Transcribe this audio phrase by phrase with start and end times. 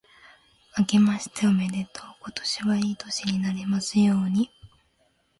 [0.73, 2.05] あけましておめでとう。
[2.23, 4.49] 今年はいい年になりますように。